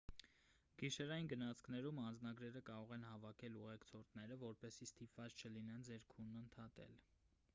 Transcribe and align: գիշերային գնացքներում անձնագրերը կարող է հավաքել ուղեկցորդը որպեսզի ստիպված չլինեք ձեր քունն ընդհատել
գիշերային 0.81 1.27
գնացքներում 1.33 1.99
անձնագրերը 2.03 2.63
կարող 2.69 2.95
է 2.97 2.99
հավաքել 3.09 3.59
ուղեկցորդը 3.65 4.37
որպեսզի 4.47 4.87
ստիպված 4.93 5.37
չլինեք 5.43 5.87
ձեր 5.91 6.09
քունն 6.15 6.41
ընդհատել 6.45 7.01